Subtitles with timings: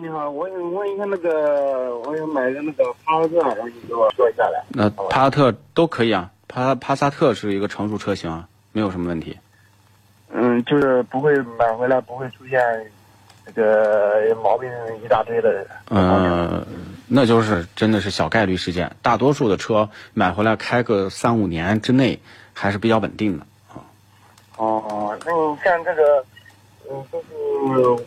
[0.00, 4.64] 你好，我想问一下那个，我想买个那个帕萨特，让你给我说一下来。
[4.70, 9.38] 那帕萨特都可以啊，帕帕萨特是一个成熟车型啊，没有什么问题。
[10.30, 12.58] 嗯，就是不会买回来不会出现
[13.44, 14.70] 这个毛病
[15.04, 15.66] 一大堆的。
[15.90, 16.64] 嗯，
[17.06, 22.18] 那就是真的是小概率事件，大多数的车买回来开个三五年之内
[22.54, 23.84] 还是比较稳定的啊。
[24.56, 26.24] 哦，那你像这个，
[26.90, 28.04] 嗯，就是。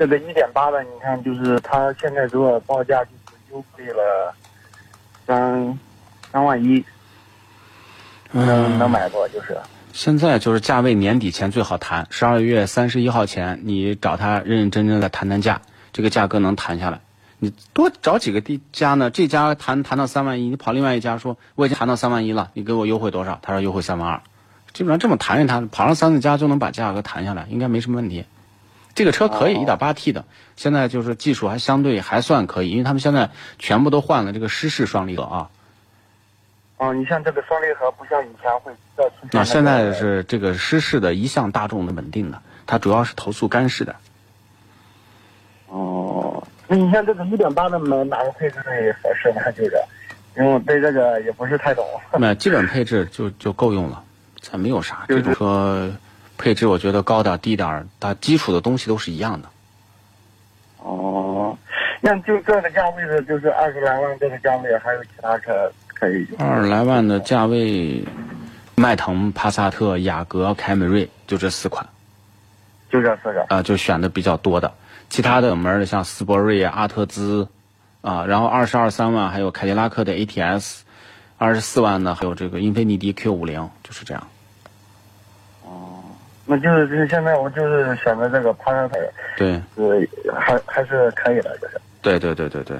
[0.00, 4.34] 这个一点八的，你看，就是他现在给我报价就是优惠了
[5.26, 5.78] 三
[6.32, 6.82] 三万一，
[8.32, 9.28] 能能买不？
[9.28, 9.58] 就是
[9.92, 15.60] 现在就是价位年底前最好谈，十二月三十一号前你找他认认真真的谈谈价，
[15.92, 16.98] 这个价格能谈下来。
[17.38, 19.10] 你多找几个地家呢？
[19.10, 23.38] 这家谈谈到三万一，你跑另外一家说我已经谈到三万一了，你给我优惠多少？
[23.42, 24.22] 他说优惠三万二，
[24.72, 28.24] 基本上这么谈一谈，跑上三四家就能把价格谈下来，应该没什么问题。
[29.00, 35.48] 这个车可以一点八 T 的，现在就是技术还相对还算可以，因为他们现在全部都换了这个湿式双离合啊。
[36.76, 39.40] 哦，你像这个双离合不像以前会再出现。
[39.40, 43.96] 啊，现在是这个湿式的一向大众的稳定的，它主要是投诉干式的。
[45.68, 49.50] 哦，那你像这个一点八的买哪个配置最合适呢？
[49.52, 49.72] 就是，
[50.36, 51.82] 因为我对这个也不是太懂。
[52.18, 54.04] 那基本配置就就够用了，
[54.42, 55.06] 再没有啥。
[55.08, 55.90] 这种车。
[56.40, 59.48] 配置我觉得高点低点它基础的东西都是一样的。
[60.78, 61.54] 哦，
[62.00, 66.26] 那就这个价位的，就是二十来万这个价位，还有其他车可以？
[66.38, 68.02] 二十来万的价位，
[68.74, 71.86] 迈腾、帕萨特、雅阁、凯美瑞，就这四款。
[72.90, 73.44] 就这四个。
[73.50, 74.72] 啊，就选的比较多的，
[75.10, 77.46] 其他的门的像斯铂瑞、阿特兹，
[78.00, 80.80] 啊，然后二十二三万还有凯迪拉克的 ATS，
[81.36, 84.26] 二十四万呢还有这个英菲尼迪 Q 五零，就是这样。
[86.52, 88.98] 那就是现在我就是选择这个爬山腿，
[89.36, 91.80] 对，是，还还是可以的，就是。
[92.02, 92.76] 对对对对对。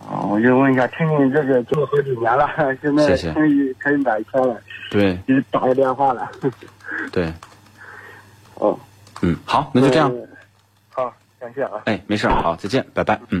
[0.00, 4.60] 啊，我就问一下，听你这个做了好几年了，现在可以可以买车了。
[4.90, 5.16] 对。
[5.24, 6.28] 给打个电话了。
[7.12, 7.32] 对。
[8.56, 8.76] 哦。
[9.22, 10.12] 嗯，好，那就这样。
[10.90, 11.80] 好，感谢啊。
[11.84, 13.40] 哎，没事，好，再见，拜拜，嗯。